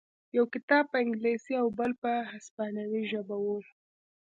[0.37, 3.47] یو کتاب په انګلیسي او بل په هسپانوي ژبه و